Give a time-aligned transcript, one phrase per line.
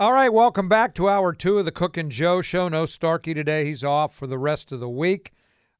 [0.00, 2.68] All right, welcome back to hour two of the Cook and Joe show.
[2.68, 3.64] No Starkey today.
[3.64, 5.32] He's off for the rest of the week.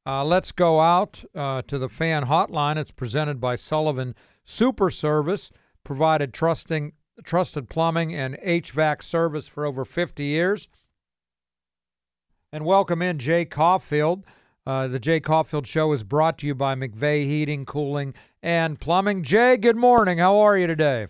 [0.04, 2.78] Uh, let's go out uh, to the fan hotline.
[2.78, 5.52] It's presented by Sullivan Super Service,
[5.84, 10.66] provided trusting, trusted plumbing and HVAC service for over 50 years.
[12.52, 14.24] And welcome in Jay Caufield.
[14.66, 19.22] Uh, the Jay Caufield Show is brought to you by McVeigh Heating, Cooling, and Plumbing.
[19.22, 20.18] Jay, good morning.
[20.18, 21.06] How are you today?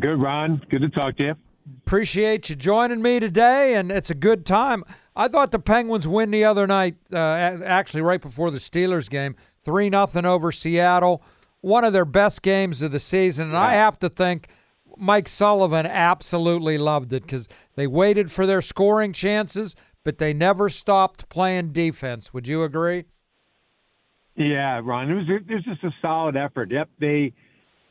[0.00, 0.62] Good, Ron.
[0.70, 1.34] Good to talk to you.
[1.78, 4.84] Appreciate you joining me today, and it's a good time.
[5.16, 9.34] I thought the Penguins win the other night, uh, actually right before the Steelers game,
[9.64, 11.22] three nothing over Seattle.
[11.62, 13.60] One of their best games of the season, and yeah.
[13.60, 14.48] I have to think
[14.96, 19.74] Mike Sullivan absolutely loved it because they waited for their scoring chances,
[20.04, 22.32] but they never stopped playing defense.
[22.32, 23.06] Would you agree?
[24.36, 25.10] Yeah, Ron.
[25.10, 26.70] It was it was just a solid effort.
[26.70, 27.32] Yep, they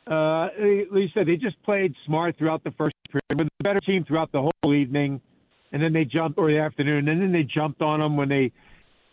[0.08, 0.48] uh,
[0.90, 4.30] like said, they just played smart throughout the first period, but the better team throughout
[4.32, 5.20] the whole evening,
[5.72, 8.52] and then they jumped or the afternoon, and then they jumped on them when they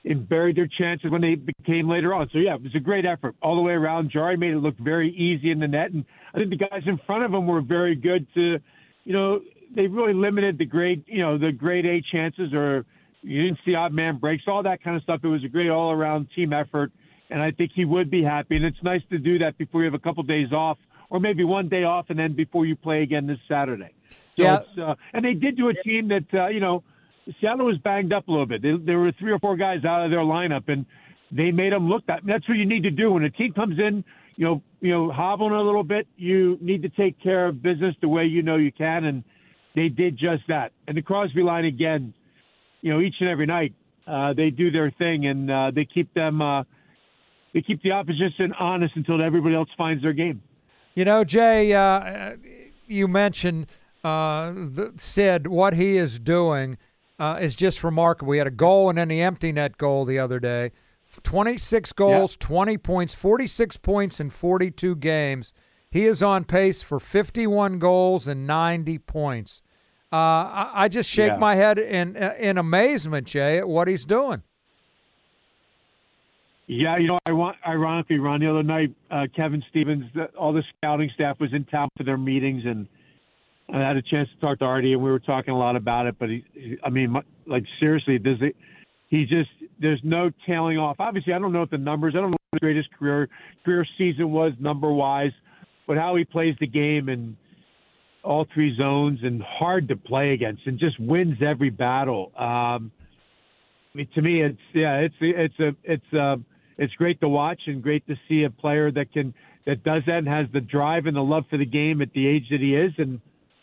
[0.06, 2.30] and buried their chances when they became later on.
[2.34, 4.12] So yeah, it was a great effort all the way around.
[4.12, 7.00] Jarry made it look very easy in the net, and I think the guys in
[7.06, 8.60] front of him were very good to,
[9.06, 9.40] you know,
[9.76, 12.86] they really limited the grade, you know, the grade A chances or
[13.22, 15.22] you didn't see odd man breaks, all that kind of stuff.
[15.24, 16.92] It was a great all around team effort
[17.34, 18.56] and I think he would be happy.
[18.56, 20.78] And it's nice to do that before you have a couple of days off,
[21.10, 23.92] or maybe one day off, and then before you play again this Saturday.
[24.38, 24.60] So yeah.
[24.80, 26.84] Uh, and they did do a team that uh, you know
[27.42, 28.62] Seattle was banged up a little bit.
[28.62, 30.86] They, there were three or four guys out of their lineup, and
[31.32, 32.22] they made them look that.
[32.24, 34.04] That's what you need to do when a team comes in.
[34.36, 36.08] You know, you know, hobbling a little bit.
[36.16, 39.24] You need to take care of business the way you know you can, and
[39.76, 40.72] they did just that.
[40.88, 42.14] And the Crosby line again,
[42.82, 43.74] you know, each and every night
[44.06, 46.44] uh, they do their thing, and uh, they keep them.
[46.44, 46.64] Uh,
[47.54, 50.42] they keep the opposition honest until everybody else finds their game.
[50.96, 52.36] You know, Jay, uh,
[52.88, 53.68] you mentioned
[54.04, 55.48] uh, the, Sid.
[55.48, 56.78] What he is doing
[57.20, 58.32] uh, is just remarkable.
[58.32, 60.72] We had a goal and then the empty net goal the other day.
[61.22, 62.48] 26 goals, yeah.
[62.48, 65.54] 20 points, 46 points in 42 games.
[65.92, 69.62] He is on pace for 51 goals and 90 points.
[70.12, 71.38] Uh, I, I, just shake yeah.
[71.38, 74.44] my head in in amazement, Jay, at what he's doing.
[76.68, 80.54] Yeah, you know, I want ironically, Ron, the other night, uh, Kevin Stevens, the, all
[80.54, 82.88] the scouting staff was in town for their meetings, and
[83.74, 86.06] I had a chance to talk to Artie, and we were talking a lot about
[86.06, 86.16] it.
[86.18, 87.16] But he, he I mean,
[87.46, 88.56] like seriously, does it?
[89.10, 90.98] He just there's no tailing off.
[91.00, 92.14] Obviously, I don't know what the numbers.
[92.16, 93.28] I don't know what his greatest career
[93.66, 95.32] career season was number wise,
[95.86, 97.36] but how he plays the game and
[98.24, 102.32] all three zones and hard to play against and just wins every battle.
[102.38, 102.92] Um,
[103.94, 106.38] I mean, to me, it's yeah, it's it's a it's a
[106.78, 109.34] it's great to watch and great to see a player that can
[109.66, 112.28] that does that and has the drive and the love for the game at the
[112.28, 113.22] age that he is and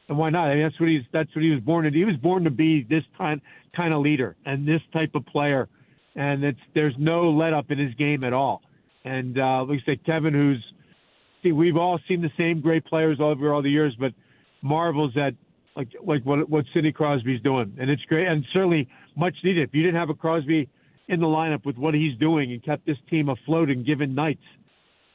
[0.09, 0.49] and why not?
[0.49, 1.97] I mean, that's what he's that's what he was born to.
[1.97, 3.41] He was born to be this kind
[3.77, 5.69] kind of leader and this type of player,
[6.17, 8.61] and it's there's no let up in his game at all.
[9.05, 10.63] And uh, like I said, Kevin, who's
[11.43, 14.13] see, we've all seen the same great players over all the years, but
[14.63, 15.35] marvels at
[15.77, 19.69] like like what what Sidney Crosby's doing, and it's great and certainly much needed.
[19.69, 20.69] If you didn't have a Crosby
[21.11, 24.43] in the lineup with what he's doing and kept this team afloat and given nights.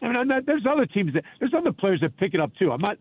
[0.02, 2.72] I mean, not, there's other teams that there's other players that pick it up too.
[2.72, 2.98] I'm not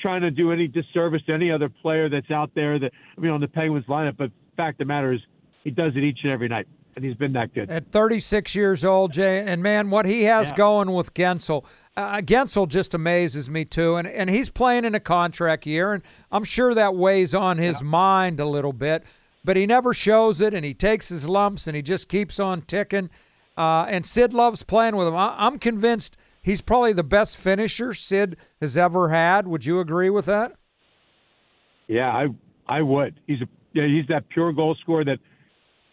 [0.00, 3.30] trying to do any disservice to any other player that's out there that I mean
[3.30, 4.16] on the Penguins lineup.
[4.16, 5.20] But fact of the matter is,
[5.62, 6.66] he does it each and every night,
[6.96, 7.70] and he's been that good.
[7.70, 10.56] At 36 years old, Jay, and man, what he has Yeah.
[10.56, 11.64] going with Guentzel,
[11.96, 16.02] uh, Guentzel just amazes me too, and and he's playing in a contract year, and
[16.32, 19.04] I'm sure that weighs on his mind a little bit,
[19.48, 22.60] but he never shows it, and he takes his lumps, and he just keeps on
[22.60, 23.08] ticking.
[23.56, 25.16] Uh, and Sid loves playing with him.
[25.16, 29.48] I, I'm convinced he's probably the best finisher Sid has ever had.
[29.48, 30.52] Would you agree with that?
[31.86, 32.26] Yeah, I
[32.66, 33.20] I would.
[33.26, 35.18] He's a yeah, he's that pure goal scorer that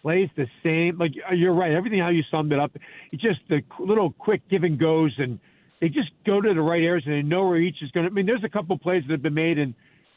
[0.01, 0.97] plays the same.
[0.97, 2.75] Like uh, you're right, everything how you summed it up.
[3.13, 5.39] It's just the little quick give and goes, and
[5.79, 8.11] they just go to the right areas, and they know where each is going to.
[8.11, 9.73] I mean, there's a couple plays that have been made, and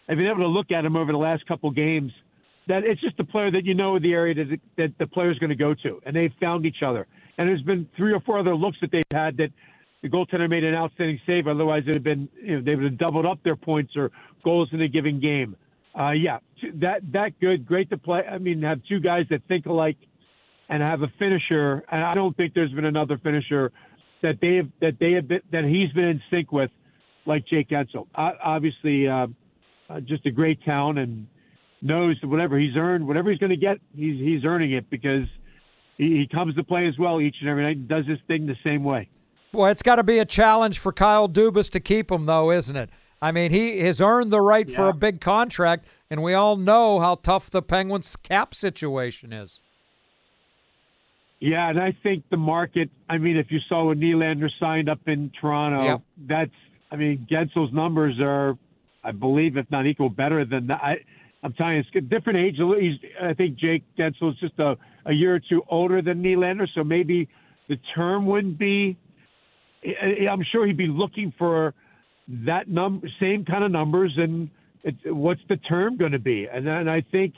[0.09, 2.11] I've been able to look at them over the last couple games.
[2.69, 5.51] That it's just a player that you know the area that that the player's going
[5.51, 7.07] to go to, and they've found each other.
[7.37, 9.51] And there's been three or four other looks that they've had that
[10.03, 11.49] the goaltender made an outstanding save.
[11.49, 14.11] Otherwise, it would have been you know they would have doubled up their points or
[14.45, 15.57] goals in a given game.
[15.99, 16.39] Uh, yeah,
[16.75, 18.23] that that good, great to play.
[18.31, 19.97] I mean, have two guys that think alike
[20.69, 21.85] and have a finisher.
[21.91, 23.73] And I don't think there's been another finisher
[24.23, 26.71] that they have that they have been, that he's been in sync with,
[27.27, 28.07] like Jake Guentzel.
[28.15, 29.27] Uh, obviously, uh,
[29.89, 31.27] uh, just a great talent and
[31.81, 35.27] knows that whatever he's earned, whatever he's going to get, he's he's earning it because
[35.97, 38.47] he, he comes to play as well each and every night and does his thing
[38.47, 39.09] the same way.
[39.53, 42.77] Well, it's got to be a challenge for Kyle Dubas to keep him, though, isn't
[42.77, 42.91] it?
[43.21, 47.01] I mean, he has earned the right for a big contract, and we all know
[47.01, 49.61] how tough the Penguins' cap situation is.
[51.41, 52.91] Yeah, and I think the market.
[53.09, 56.01] I mean, if you saw when Nylander signed up in Toronto, Yep.
[56.27, 56.51] that's.
[56.91, 58.57] I mean, Guentzel's numbers are,
[59.05, 60.81] I believe, if not equal, better than that.
[60.83, 60.97] I,
[61.49, 62.57] I'm telling you, it's a different age.
[62.57, 66.67] He's, I think Jake Guentzel is just a, a year or two older than Nylander,
[66.75, 67.27] so maybe
[67.71, 68.99] the term wouldn't be.
[70.31, 71.73] I'm sure he'd be looking for
[72.45, 74.51] that number, same kind of numbers, and
[75.07, 76.47] what's the term going to be?
[76.53, 77.33] And then I think,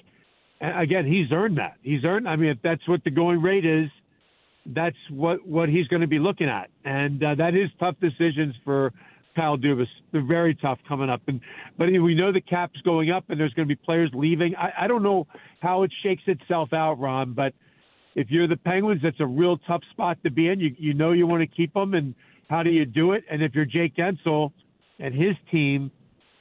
[0.61, 1.77] again, he's earned that.
[1.83, 2.29] He's earned.
[2.29, 3.91] I mean, if that's what the going rate is,
[4.67, 8.57] that's what what he's going to be looking at, and uh, that is tough decisions
[8.65, 8.93] for
[9.37, 9.87] Kyle Dubas.
[10.13, 11.41] They're very tough coming up, and
[11.79, 14.55] but we know the cap's going up, and there's going to be players leaving.
[14.57, 15.27] I, I don't know
[15.61, 17.55] how it shakes itself out, Ron, but
[18.15, 20.61] if you're the Penguins, that's a real tough spot to be in.
[20.61, 22.15] You you know you want to keep them, and
[22.49, 23.25] how do you do it?
[23.31, 24.53] And if you're Jake Guentzel
[24.99, 25.91] and his team,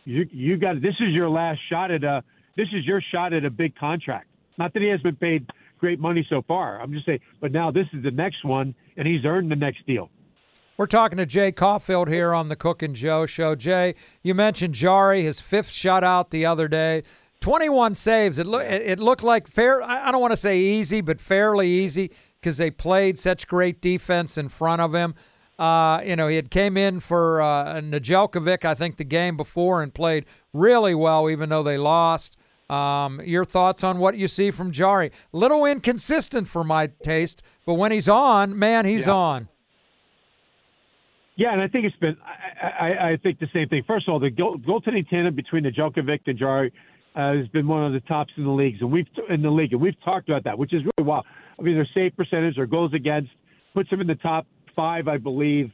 [0.06, 2.24] you you got this is your last shot at a
[2.58, 4.28] this is your shot at a big contract.
[4.58, 5.48] Not that he has been paid
[5.80, 6.82] great money so far.
[6.82, 9.86] I'm just saying, but now this is the next one, and he's earned the next
[9.88, 10.10] deal.
[10.80, 13.54] We're talking to Jay Caufield here on the Cook and Joe show.
[13.54, 17.04] Jay, you mentioned Jarry, his fifth shutout the other day.
[17.42, 18.40] 21 saves.
[18.40, 19.84] It, look, it looked like fair.
[19.84, 24.38] I don't want to say easy, but fairly easy because they played such great defense
[24.38, 25.16] in front of him.
[25.60, 29.84] Uh, you know, he had came in for uh, Nedeljkovic, I think, the game before
[29.84, 32.38] and played really well, even though they lost.
[32.70, 35.12] Um, your thoughts on what you see from Jarry?
[35.34, 39.14] Little inconsistent for my taste, but when he's on, man, he's Yeah.
[39.14, 39.50] on.
[41.40, 42.18] Yeah, and I think it's been.
[42.62, 43.84] I, I, I think the same thing.
[43.88, 46.74] First of all, the goal, goaltending tandem between Nedeljkovic and Jarry
[47.16, 49.72] uh, has been one of the tops in the leagues, and we've in the league,
[49.72, 51.26] and we've talked about that, which is really wild.
[51.58, 53.30] I mean, their save percentage, their goals against,
[53.74, 55.72] puts them in the top five, I believe.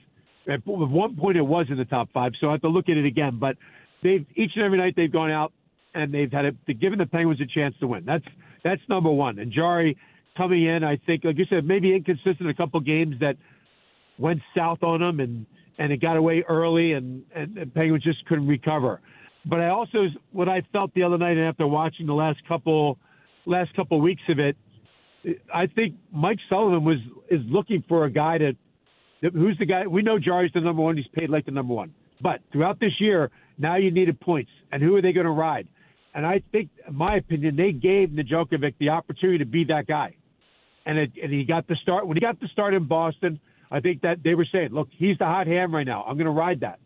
[0.47, 2.97] At one point, it was in the top five, so I have to look at
[2.97, 3.39] it again.
[3.39, 3.57] But
[4.03, 5.51] they've each and every night they've gone out
[5.95, 8.05] and they've had a, given the Penguins a chance to win.
[8.05, 8.25] That's
[8.63, 9.39] that's number one.
[9.39, 9.97] And Jarry
[10.37, 13.35] coming in, I think, like you said, maybe inconsistent a couple games that
[14.19, 18.25] went south on them and and it got away early and, and, and Penguins just
[18.25, 19.01] couldn't recover.
[19.45, 22.97] But I also what I felt the other night and after watching the last couple
[23.45, 24.57] last couple weeks of it,
[25.53, 26.97] I think Mike Sullivan was
[27.29, 28.53] is looking for a guy to
[29.33, 31.93] who's the guy we know Jarry's the number one, he's paid like the number one.
[32.21, 34.51] But throughout this year, now you needed points.
[34.71, 35.67] And who are they going to ride?
[36.13, 40.15] And I think, in my opinion, they gave Nedeljkovic the opportunity to be that guy.
[40.85, 42.07] And, it, and he got the start.
[42.07, 43.39] When he got the start in Boston,
[43.71, 46.03] I think that they were saying, look, he's the hot hand right now.
[46.03, 46.79] I'm going to ride that.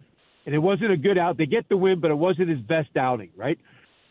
[0.45, 1.38] And it wasn't a good out.
[1.38, 3.59] They get the win, but it wasn't his best outing, right?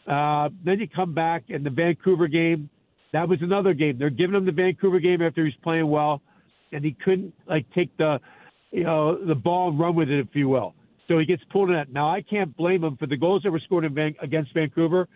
[0.06, 2.70] Uh, then you come back in the Vancouver game.
[3.12, 3.98] That was another game.
[3.98, 6.22] They're giving him the Vancouver game after he's playing well,
[6.72, 8.20] and he couldn't like take the,
[8.70, 10.74] you know, the ball and run with it, if you will.
[11.08, 11.90] So he gets pulled in that.
[11.90, 15.08] Now I can't blame him for the goals that were scored in Van- against Vancouver.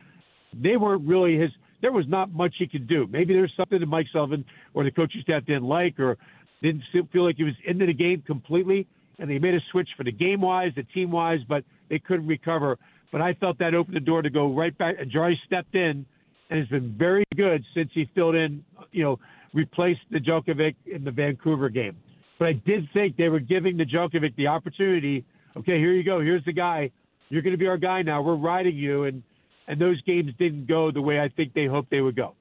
[0.54, 1.50] They weren't really his.
[1.82, 3.06] There was not much he could do.
[3.11, 6.16] Maybe there's something that Mike Sullivan or the coaching staff didn't like, or
[6.62, 8.87] didn't feel like he was into the game completely.
[9.19, 12.26] And they made a switch for the game wise, the team wise, but they couldn't
[12.26, 12.78] recover.
[13.12, 14.97] But I felt that opened the door to go right back.
[14.99, 16.07] And Jarry stepped in
[16.50, 19.19] and has been very good since he filled in, you know,
[19.52, 21.97] replaced Nedeljkovic in the Vancouver game.
[22.38, 25.25] But I did think they were giving Nedeljkovic the opportunity.
[25.57, 26.21] Okay, here you go.
[26.21, 26.90] Here's the guy
[27.28, 28.21] you're going to be our guy now.
[28.21, 29.23] We're riding you, and
[29.69, 32.35] and those games didn't go the way I think they hoped they would go.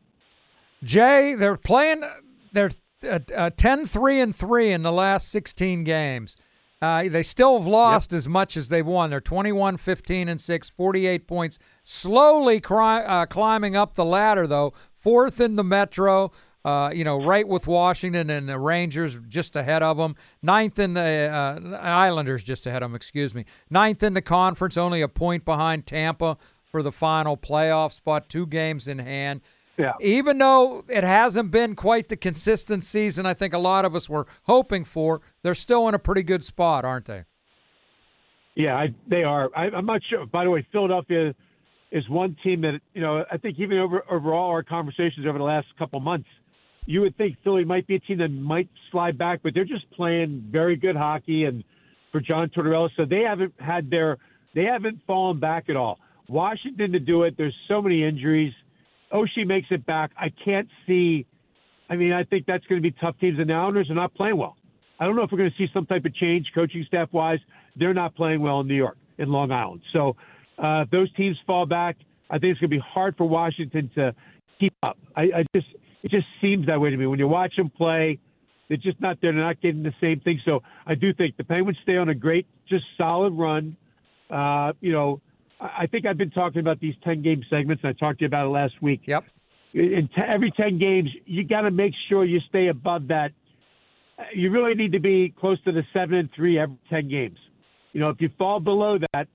[0.83, 2.03] Jay, they're playing.
[2.51, 2.71] They're
[3.07, 6.37] uh, uh, 10 3 and 3 in the last 16 games.
[6.81, 8.17] Uh, they still have lost yep.
[8.17, 9.11] as much as they've won.
[9.11, 11.59] They're 21 15 and 6, 48 points.
[11.83, 14.73] Slowly uh, climbing up the ladder, though.
[14.95, 16.31] Fourth in the Metro,
[16.65, 20.15] uh, you know, right with Washington and the Rangers just ahead of them.
[20.41, 23.45] Ninth in the uh, Islanders just ahead of them, excuse me.
[23.69, 28.47] Ninth in the conference, only a point behind Tampa for the final playoff spot, two
[28.47, 29.41] games in hand.
[29.81, 29.93] Yeah.
[29.99, 34.07] Even though it hasn't been quite the consistent season I think a lot of us
[34.07, 37.23] were hoping for, they're still in a pretty good spot, aren't they?
[38.55, 39.49] Yeah, I, they are.
[39.55, 40.25] I, I'm not sure.
[40.25, 41.33] By the way, Philadelphia
[41.91, 43.25] is one team that you know.
[43.31, 46.27] I think even over overall our conversations over the last couple months,
[46.85, 49.89] you would think Philly might be a team that might slide back, but they're just
[49.91, 51.45] playing very good hockey.
[51.45, 51.63] And
[52.11, 54.17] for John Tortorella, so they haven't had their
[54.53, 55.97] they haven't fallen back at all.
[56.27, 57.35] Washington to do it.
[57.37, 58.53] There's so many injuries.
[59.13, 60.11] Oshie makes it back.
[60.17, 61.25] I can't see.
[61.89, 63.39] I mean, I think that's going to be tough teams.
[63.39, 64.55] And the Islanders are not playing well.
[64.99, 67.39] I don't know if we're going to see some type of change coaching staff wise.
[67.75, 69.81] They're not playing well in New York, in Long Island.
[69.93, 70.15] So
[70.57, 71.97] uh, if those teams fall back,
[72.29, 74.13] I think it's going to be hard for Washington to
[74.59, 74.97] keep up.
[75.15, 75.67] I, I just
[76.03, 77.05] it just seems that way to me.
[77.07, 78.19] When you watch them play,
[78.67, 79.33] they're just not there.
[79.33, 80.39] They're not getting the same thing.
[80.45, 83.75] So I do think the Penguins stay on a great, just solid run.
[84.29, 85.21] Uh, you know,
[85.61, 88.27] I think I've been talking about these 10 game segments, and I talked to you
[88.27, 89.01] about it last week.
[89.05, 89.25] Yep.
[89.73, 93.31] In t- every 10 games, you got to make sure you stay above that.
[94.33, 97.37] You really need to be close to the 7 and 3 every 10 games.
[97.93, 99.27] You know, if you fall below that,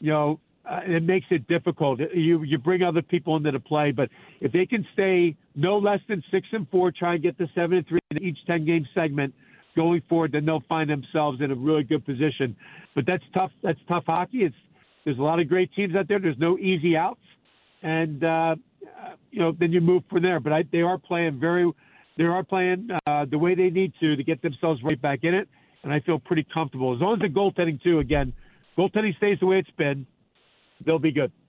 [0.00, 1.98] you know, uh, it makes it difficult.
[2.14, 4.10] You you bring other people into the play, but
[4.40, 7.78] if they can stay no less than six and four, try and get the seven
[7.78, 9.32] and three in each ten game segment
[9.74, 12.54] going forward, then they'll find themselves in a really good position.
[12.94, 13.50] But that's tough.
[13.62, 14.38] That's tough hockey.
[14.38, 14.54] It's
[15.08, 16.18] there's a lot of great teams out there.
[16.18, 17.22] There's no easy outs,
[17.82, 18.56] and uh,
[19.30, 20.38] you know then you move from there.
[20.38, 21.66] But I, they are playing very,
[22.18, 25.32] they are playing uh, the way they need to to get themselves right back in
[25.32, 25.48] it,
[25.82, 28.00] and I feel pretty comfortable as long as the goaltending too.
[28.00, 28.34] Again,
[28.76, 30.06] goaltending stays the way it's been,
[30.84, 31.32] they'll be good.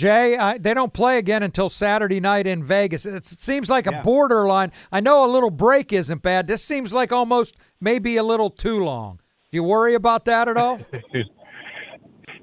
[0.00, 3.04] Jay, I, they don't play again until Saturday night in Vegas.
[3.04, 4.02] It's, it seems like a Yeah.
[4.02, 4.72] borderline.
[4.90, 6.46] I know a little break isn't bad.
[6.46, 9.20] This seems like almost maybe a little too long.
[9.52, 10.80] Do you worry about that at all?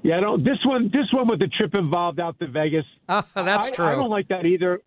[0.04, 0.44] Yeah, I don't.
[0.44, 2.84] This one, this one with the trip involved out to Vegas.
[3.08, 3.84] Ah, that's I, true.
[3.84, 4.78] I don't like that either.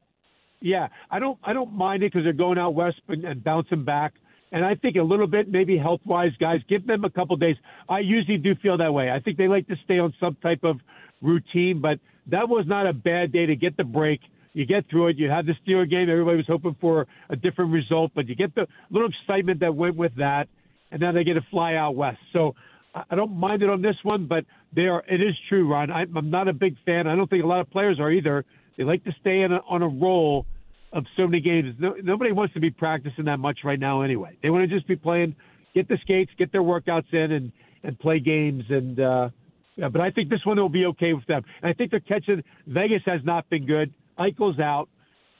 [0.61, 1.37] Yeah, I don't.
[1.43, 4.13] I don't mind it because they're going out west and, and bouncing back.
[4.53, 7.57] And I think a little bit, maybe health wise, guys, give them a couple days.
[7.89, 9.11] I usually do feel that way.
[9.11, 10.79] I think they like to stay on some type of
[11.21, 14.21] routine, but that was not a bad day to get the break.
[14.53, 15.17] You get through it.
[15.17, 16.09] You had the Steeler game.
[16.09, 19.95] Everybody was hoping for a different result, but you get the little excitement that went
[19.95, 20.49] with that,
[20.91, 22.19] and now they get to fly out west.
[22.33, 22.53] So
[22.93, 25.03] I don't mind it on this one, but they are.
[25.07, 25.91] It is true, Ron.
[25.91, 27.07] I, I'm not a big fan.
[27.07, 28.43] I don't think a lot of players are either.
[28.77, 30.45] They like to stay in a, on a roll
[30.91, 31.75] of so many games.
[31.79, 34.37] No, nobody wants to be practicing that much right now, anyway.
[34.43, 35.35] They want to just be playing,
[35.73, 37.51] get the skates, get their workouts in, and
[37.83, 38.63] and play games.
[38.69, 39.29] And uh,
[39.75, 41.43] yeah, but I think this one will be okay with them.
[41.61, 42.43] And I think they're catching.
[42.67, 43.93] Vegas has not been good.
[44.19, 44.89] Eichel's out.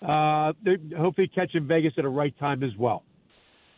[0.02, 3.04] Uh, they're hopefully catching Vegas at the right time as well.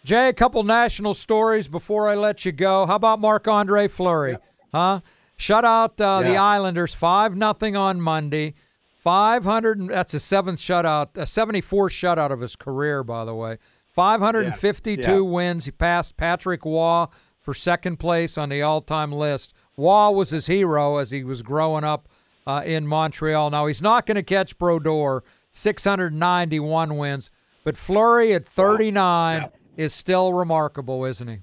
[0.03, 2.85] Jay, a couple national stories before I let you go.
[2.85, 4.31] How about Marc Andre Fleury?
[4.31, 4.37] Yeah.
[4.73, 4.99] Huh?
[5.35, 6.31] Shut out uh, yeah.
[6.31, 8.53] the Islanders five nothing on Monday.
[8.95, 9.89] Five hundred.
[9.89, 13.57] That's a seventh shutout, a seventy-four shutout of his career, by the way.
[13.87, 15.19] Five hundred and fifty-two yeah.
[15.19, 15.65] wins.
[15.65, 17.07] He passed Patrick Roy
[17.41, 19.53] for second place on the all-time list.
[19.77, 22.07] Roy was his hero as he was growing up
[22.45, 23.49] uh, in Montreal.
[23.49, 27.31] Now he's not going to catch Brodeur, six hundred ninety-one wins,
[27.63, 29.41] but Fleury at thirty-nine.
[29.43, 31.39] Yeah is still remarkable, isn't he?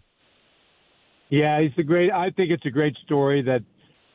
[1.31, 2.13] Yeah, he's a great.
[2.13, 3.61] I think it's a great story that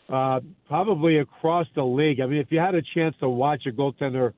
[0.07, 2.21] uh, probably across the league.
[2.21, 4.31] I mean, if you had a chance to watch a goaltender,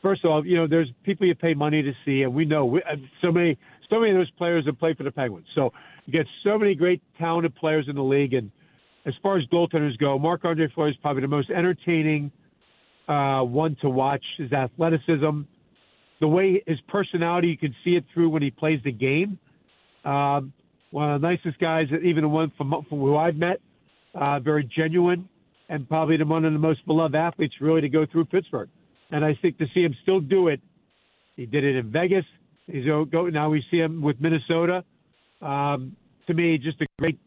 [0.00, 2.64] first of all, you know, there's people you pay money to see, and we know
[2.64, 5.48] we, uh, so many, so many of those players have played for the Penguins.
[5.56, 5.72] So
[6.06, 8.52] you get so many great, talented players in the league, and
[9.06, 12.30] as far as goaltenders go, Mark Andre Fleury is probably the most entertaining
[13.08, 14.24] uh, one to watch.
[14.38, 15.42] His athleticism,
[16.20, 19.38] the way his personality, you can see it through when he plays the game.
[20.04, 20.52] Um,
[20.90, 23.60] one of the nicest guys, even the one from, from who I've met,
[24.14, 25.28] uh, very genuine,
[25.68, 28.68] and probably the one of the most beloved athletes really to go through Pittsburgh.
[29.10, 30.60] And I think to see him still do it,
[31.36, 32.24] he did it in Vegas.
[32.66, 33.50] He's go now.
[33.50, 34.84] We see him with Minnesota.
[35.40, 37.18] Um, to me, just a great,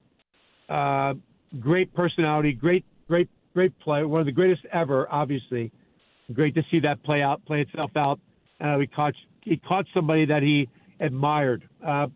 [0.70, 1.13] uh,
[1.60, 4.04] great personality, great, great, great play.
[4.04, 5.72] One of the greatest ever, obviously.
[6.32, 8.20] Great to see that play out, play itself out
[8.64, 10.70] uh, he caught he caught somebody that he
[11.00, 11.68] admired.
[11.86, 12.08] Uh,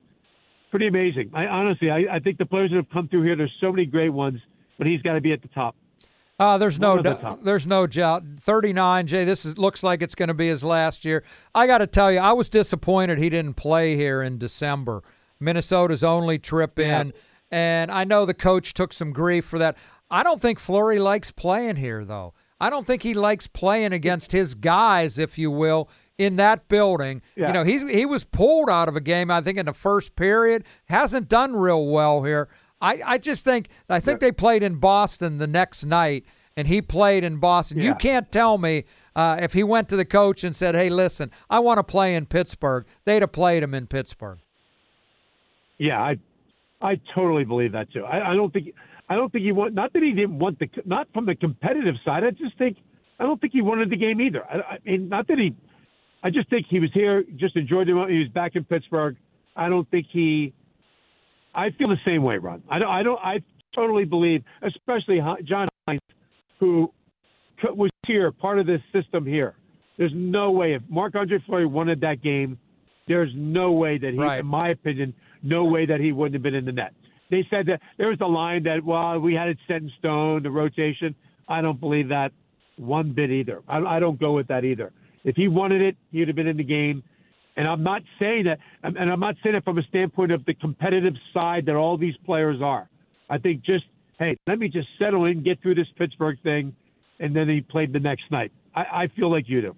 [0.72, 1.30] pretty amazing.
[1.34, 3.86] I honestly, I, I think the players that have come through here, there's so many
[3.86, 4.40] great ones,
[4.78, 5.76] but he's got to be at the top.
[6.40, 8.24] Uh, there's no the there's no doubt.
[8.40, 9.26] 39, Jay.
[9.26, 11.24] This is looks like it's going to be his last year.
[11.54, 15.04] I got to tell you, I was disappointed he didn't play here in December.
[15.40, 17.14] Minnesota's only trip in, yeah.
[17.52, 19.78] And I know the coach took some grief for that.
[20.10, 22.34] I don't think Fleury likes playing here, though.
[22.60, 27.22] I don't think he likes playing against his guys, if you will, in that building.
[27.36, 27.48] Yeah.
[27.48, 30.16] You know, he's he was pulled out of a game, I think, in the first
[30.16, 30.64] period.
[30.86, 32.50] Hasn't done real well here.
[32.82, 34.28] I, I just think I think yeah.
[34.28, 37.80] they played in Boston the next night, and he played in Boston.
[37.80, 37.86] Yeah.
[37.86, 41.32] You can't tell me uh, if he went to the coach and said, "Hey, listen,
[41.50, 44.40] I want to play in Pittsburgh," they'd have played him in Pittsburgh.
[45.78, 46.18] Yeah, I
[46.82, 48.04] I totally believe that too.
[48.06, 48.74] I, I don't think
[49.10, 51.96] I don't think he want not that he didn't want the not from the competitive
[52.06, 52.24] side.
[52.24, 52.78] I just think
[53.20, 54.44] I don't think he wanted the game either.
[54.46, 55.56] I, I mean, not that he
[56.24, 57.98] I just think he was here, just enjoyed him.
[58.10, 59.16] He was back in Pittsburgh.
[59.56, 60.54] I don't think he.
[61.54, 62.64] I feel the same way, Ron.
[62.70, 62.90] I don't.
[62.90, 63.20] I don't.
[63.20, 63.42] I
[63.76, 66.00] totally believe, especially John Hynes,
[66.60, 66.92] who
[67.64, 69.56] was here, part of this system here.
[69.98, 72.58] There's no way if Mark Andre Fleury wanted that game,
[73.08, 74.40] there's no way that he, right.
[74.40, 75.14] in my opinion,
[75.48, 76.94] no way that he wouldn't have been in the net.
[77.30, 80.44] They said that there was a line that, well, we had it set in stone,
[80.44, 81.16] the rotation.
[81.48, 82.32] I don't believe that
[82.78, 83.62] one bit either.
[83.68, 84.92] I, I don't go with that either.
[85.24, 87.04] If he wanted it, he would have been in the game.
[87.58, 90.54] And I'm not saying that, and I'm not saying it from a standpoint of the
[90.54, 92.88] competitive side that all these players are.
[93.30, 93.86] I think just,
[94.20, 96.76] hey, let me just settle in, get through this Pittsburgh thing,
[97.20, 98.52] and then he played the next night.
[98.76, 99.76] I, I feel like you do.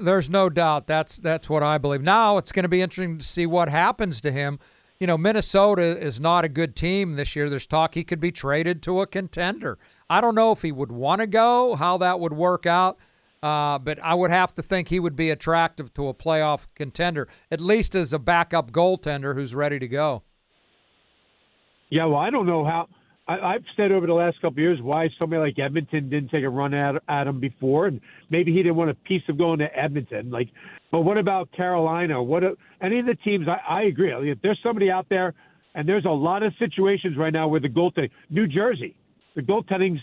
[0.00, 0.86] There's no doubt.
[0.86, 2.02] That's that's what I believe.
[2.02, 4.58] Now it's going to be interesting to see what happens to him.
[4.98, 7.50] You know, Minnesota is not a good team this year.
[7.50, 9.78] There's talk he could be traded to a contender.
[10.08, 12.98] I don't know if he would want to go, how that would work out.
[13.42, 17.28] Uh, but I would have to think he would be attractive to a playoff contender,
[17.50, 20.22] at least as a backup goaltender who's ready to go.
[21.90, 22.88] Yeah, well, I don't know how.
[23.28, 26.44] I, have said over the last couple of years why somebody like Edmonton didn't take
[26.44, 29.58] a run at, at him before, and maybe he didn't want a piece of going
[29.58, 30.30] to Edmonton.
[30.30, 30.48] Like,
[30.92, 32.22] but what about Carolina?
[32.22, 33.48] What a, any of the teams?
[33.48, 34.12] I, I agree.
[34.30, 35.34] If there's somebody out there,
[35.74, 38.94] and there's a lot of situations right now where the goaltending, New Jersey,
[39.34, 40.00] the goaltending's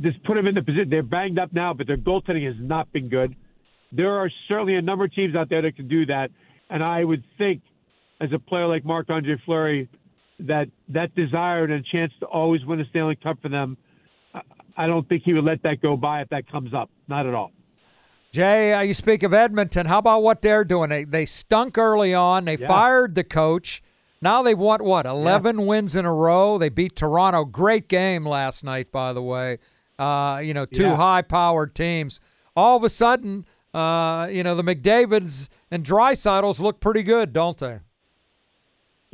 [0.00, 0.88] just put them in the position.
[0.88, 3.34] They're banged up now, but their goaltending has not been good.
[3.92, 6.30] There are certainly a number of teams out there that can do that,
[6.70, 7.60] and I would think,
[8.20, 9.88] as a player like Marc Andre Fleury,
[10.40, 13.76] that that desire and a chance to always win a Stanley Cup for them,
[14.76, 16.90] I don't think he would let that go by if that comes up.
[17.08, 17.52] Not at all.
[18.32, 19.86] Jay, uh, you speak of Edmonton.
[19.86, 20.90] How about what they're doing?
[20.90, 22.46] They they stunk early on.
[22.46, 22.66] They yeah.
[22.66, 23.82] fired the coach.
[24.20, 25.64] Now they've won what eleven yeah.
[25.66, 26.58] wins in a row.
[26.58, 27.44] They beat Toronto.
[27.44, 29.58] Great game last night, by the way.
[29.98, 30.96] Uh, you know, two yeah.
[30.96, 32.18] high-powered teams.
[32.56, 37.58] All of a sudden, uh, you know, the McDavid's and Draisaitl's look pretty good, don't
[37.58, 37.78] they?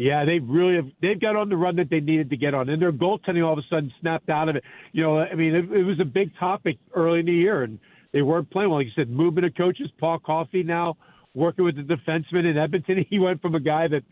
[0.00, 0.86] Yeah, they really have.
[1.02, 3.52] They've got on the run that they needed to get on, and their goaltending all
[3.52, 4.64] of a sudden snapped out of it.
[4.92, 7.78] You know, I mean, it, it was a big topic early in the year, and
[8.14, 8.78] they weren't playing well.
[8.78, 9.90] Like you said, movement of coaches.
[10.00, 10.96] Paul Coffey now
[11.34, 13.04] working with the defenseman in Edmonton.
[13.10, 14.02] He went from a guy that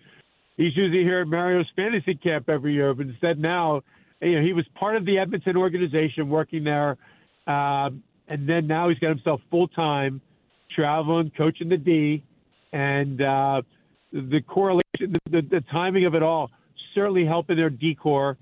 [0.58, 3.80] he's usually here at Mario's fantasy camp every year, but instead now,
[4.20, 6.98] you know, he was part of the Edmonton organization working there,
[7.46, 10.20] um, and then now he's got himself full time
[10.76, 12.22] traveling, coaching the D,
[12.74, 13.22] and.
[13.22, 13.62] uh
[14.12, 16.50] the correlation, the, the, the timing of it all,
[16.94, 18.36] certainly helping their decor,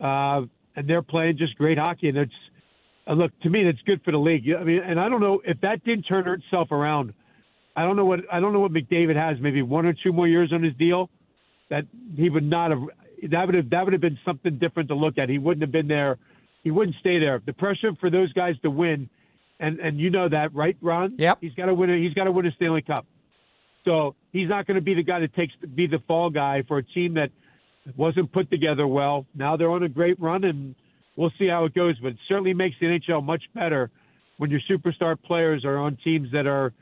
[0.00, 0.42] uh,
[0.76, 2.08] and they're playing just great hockey.
[2.08, 2.32] And it's
[3.06, 4.44] uh, look to me, that's good for the league.
[4.58, 7.14] I mean, and I don't know if that didn't turn itself around.
[7.76, 9.40] I don't know what I don't know what McDavid has.
[9.40, 11.10] Maybe one or two more years on his deal.
[11.68, 12.80] That he would not have.
[13.30, 15.28] That would have that would have been something different to look at.
[15.28, 16.18] He wouldn't have been there.
[16.64, 17.40] He wouldn't stay there.
[17.44, 19.08] The pressure for those guys to win,
[19.60, 21.14] and and you know that, right, Ron?
[21.18, 21.38] Yep.
[21.40, 21.90] He's got to win.
[21.90, 23.06] A, he's got to win a Stanley Cup.
[23.86, 26.78] So he's not going to be the guy that takes be the fall guy for
[26.78, 27.30] a team that
[27.96, 29.24] wasn't put together well.
[29.34, 30.74] Now they're on a great run, and
[31.14, 31.98] we'll see how it goes.
[32.00, 33.90] But it certainly makes the NHL much better
[34.38, 36.72] when your superstar players are on teams that are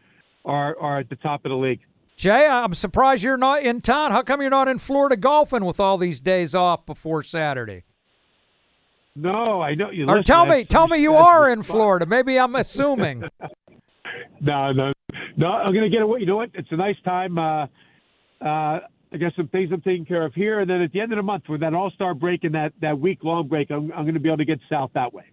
[0.44, 1.80] are are at the top of the league.
[2.16, 4.12] Jay, I'm surprised you're not in town.
[4.12, 7.84] How come you're not in Florida golfing with all these days off before Saturday?
[9.16, 10.04] No, I know you.
[10.04, 11.74] Or listen, tell me, tell me you are in spot.
[11.76, 12.06] Florida.
[12.06, 13.24] Maybe I'm assuming.
[14.40, 14.92] No, no,
[15.36, 15.46] no.
[15.46, 16.20] I'm going to get away.
[16.20, 16.50] You know what?
[16.54, 17.38] It's a nice time.
[17.38, 17.66] Uh,
[18.40, 18.80] uh,
[19.12, 21.16] I got some things I'm taking care of here, and then at the end of
[21.16, 24.04] the month, with that All Star break and that that week long break, I'm, I'm
[24.04, 25.24] going to be able to get south that way,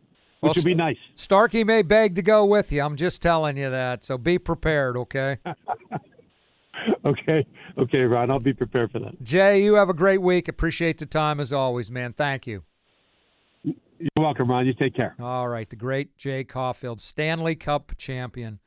[0.41, 0.97] which Well, would be nice.
[1.15, 2.81] Starkey may beg to go with you.
[2.81, 4.03] I'm just telling you that.
[4.03, 5.37] So be prepared, okay?
[7.05, 7.45] Okay,
[7.77, 8.31] okay, Ron.
[8.31, 9.21] I'll be prepared for that.
[9.21, 10.47] Jay, you have a great week.
[10.47, 12.13] Appreciate the time as always, man.
[12.13, 12.63] Thank you.
[13.63, 14.65] You're welcome, Ron.
[14.65, 15.15] You take care.
[15.19, 18.59] All right, the great Jay Caufield, Stanley Cup champion.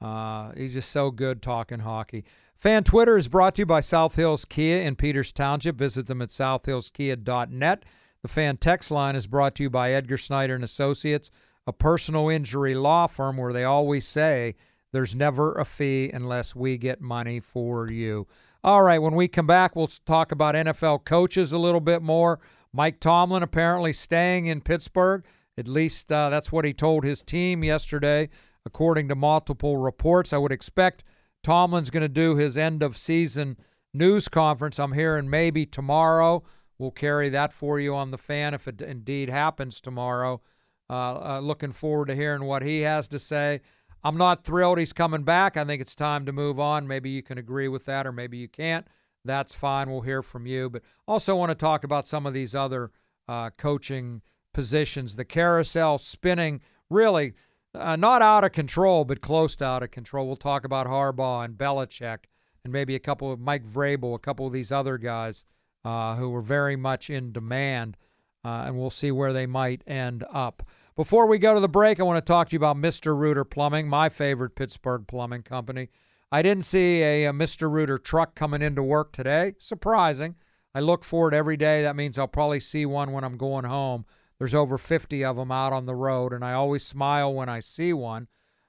[0.00, 2.24] Uh, he's just so good talking hockey.
[2.56, 5.76] Fan Twitter is brought to you by South Hills Kia in Peters Township.
[5.76, 7.84] Visit them at southhillskia.net.
[8.22, 11.30] The fan text line is brought to you by Edgar Snyder and Associates,
[11.66, 14.56] a personal injury law firm where they always say
[14.92, 18.26] there's never a fee unless we get money for you.
[18.64, 22.40] All right, when we come back, we'll talk about NFL coaches a little bit more.
[22.72, 25.24] Mike Tomlin apparently staying in Pittsburgh.
[25.58, 28.28] At least uh, that's what he told his team yesterday,
[28.66, 30.32] according to multiple reports.
[30.32, 31.04] I would expect
[31.42, 33.56] Tomlin's going to do his end of season
[33.94, 34.78] news conference.
[34.78, 36.42] I'm hearing maybe tomorrow.
[36.78, 40.42] We'll carry that for you on the fan if it indeed happens tomorrow.
[40.88, 43.60] Uh, uh, looking forward to hearing what he has to say.
[44.04, 45.56] I'm not thrilled he's coming back.
[45.56, 46.86] I think it's time to move on.
[46.86, 48.86] Maybe you can agree with that, or maybe you can't.
[49.24, 49.90] That's fine.
[49.90, 50.70] We'll hear from you.
[50.70, 52.92] But also want to talk about some of these other
[53.26, 54.22] uh, coaching
[54.54, 55.16] positions.
[55.16, 57.34] The carousel spinning really
[57.78, 60.26] uh, not out of control, but close to out of control.
[60.26, 62.24] We'll talk about Harbaugh and Belichick
[62.64, 65.44] and maybe a couple of Mike Vrabel, a couple of these other guys
[65.84, 67.96] uh, who were very much in demand,
[68.44, 70.66] uh, and we'll see where they might end up.
[70.96, 73.16] Before we go to the break, I want to talk to you about Mr.
[73.16, 75.90] Rooter Plumbing, my favorite Pittsburgh plumbing company.
[76.32, 77.70] I didn't see a, a Mr.
[77.70, 79.54] Rooter truck coming into work today.
[79.58, 80.34] Surprising.
[80.74, 81.82] I look for it every day.
[81.82, 84.06] That means I'll probably see one when I'm going home.
[84.38, 87.60] There's over 50 of them out on the road, and I always smile when I
[87.60, 88.28] see one.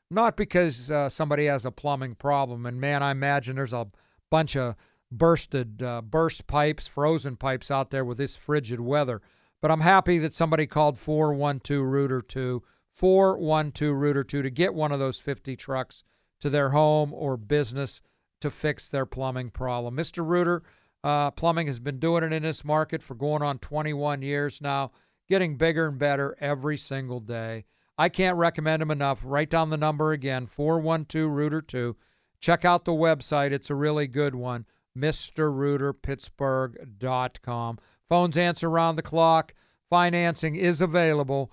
[0.10, 3.88] Not because uh, somebody has a plumbing problem, and man, I imagine there's a
[4.30, 4.76] bunch of
[5.12, 9.22] bursted, uh, burst pipes, frozen pipes out there with this frigid weather.
[9.62, 14.92] But I'm happy that somebody called 412 Rooter 2, 412 Rooter 2 to get one
[14.92, 16.04] of those 50 trucks
[16.40, 18.02] to their home or business
[18.42, 19.96] to fix their plumbing problem.
[19.96, 20.26] Mr.
[20.26, 20.64] Rooter
[21.04, 24.92] uh, Plumbing has been doing it in this market for going on 21 years now,
[25.28, 27.66] getting bigger and better every single day.
[27.98, 29.22] I can't recommend them enough.
[29.24, 31.96] Write down the number again 412 Rooter 2.
[32.40, 34.66] Check out the website, it's a really good one.
[34.98, 37.80] MrRooterPittsburgh.com.
[38.10, 39.54] Phones answer around the clock.
[39.90, 41.52] Financing is available.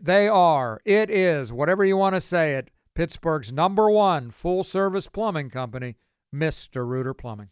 [0.00, 5.06] They are, it is, whatever you want to say it, Pittsburgh's number one full service
[5.06, 5.96] plumbing company,
[6.34, 6.86] Mr.
[6.86, 7.50] Rooter Plumbing.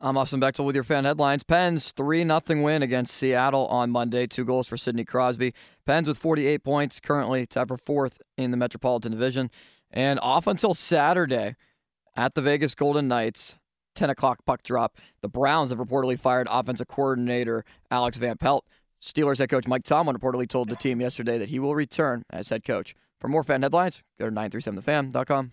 [0.00, 1.42] I'm Austin Bechtel with your fan headlines.
[1.42, 4.28] Pens 3 0 win against Seattle on Monday.
[4.28, 5.52] Two goals for Sidney Crosby.
[5.86, 9.50] Pens with 48 points, currently tied for fourth in the Metropolitan Division.
[9.90, 11.56] And off until Saturday
[12.14, 13.56] at the Vegas Golden Knights,
[13.96, 14.98] 10 o'clock puck drop.
[15.20, 18.64] The Browns have reportedly fired offensive coordinator Alex Van Pelt.
[19.02, 22.50] Steelers head coach Mike Tomlin reportedly told the team yesterday that he will return as
[22.50, 22.94] head coach.
[23.18, 25.52] For more fan headlines, go to 937thefan.com.